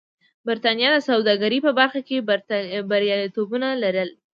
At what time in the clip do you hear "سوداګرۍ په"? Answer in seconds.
1.09-1.71